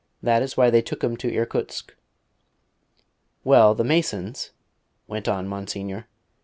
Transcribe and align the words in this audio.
That 0.23 0.41
is 0.41 0.57
why 0.57 0.71
they 0.71 0.81
took 0.81 1.03
him 1.03 1.15
to 1.17 1.31
Irkutsk." 1.31 1.95
"Well, 3.43 3.75
the 3.75 3.83
Masons" 3.83 4.49
went 5.07 5.27
on 5.27 5.47
Monsignor. 5.47 6.07